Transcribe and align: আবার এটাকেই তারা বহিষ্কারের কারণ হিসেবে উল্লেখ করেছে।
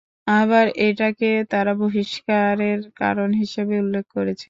আবার 0.33 0.65
এটাকেই 0.81 1.37
তারা 1.51 1.71
বহিষ্কারের 1.81 2.79
কারণ 2.95 3.29
হিসেবে 3.41 3.75
উল্লেখ 3.81 4.05
করেছে। 4.15 4.39